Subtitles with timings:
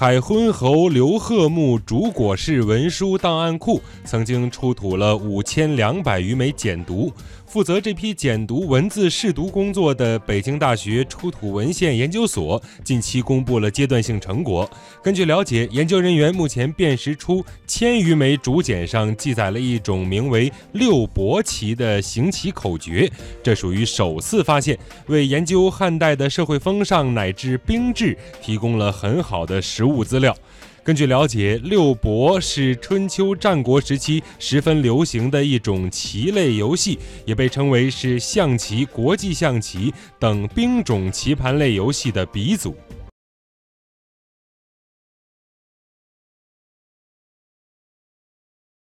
[0.00, 7.10] 海昏侯刘贺墓竹果氏文书档案库曾经出土了五千两百余枚简牍。
[7.48, 14.70] 负责这批简牍文字试读工作的北京大学出土文献研究所近期公布了阶段性成果。
[15.02, 23.10] 根据了解，研究人员目前辨识出千余枚竹简上记载了一种名为“六伯旗”的行棋口诀，
[23.42, 30.36] 这属于首次发现，为研究汉代的社会风尚乃至兵制提供了很好的实物资料。
[30.84, 42.74] 根据了解，六博是春秋战国时期十分流行的一种棋类游戏，也被称为是象棋、国际象棋等兵种棋盘类游戏的鼻祖。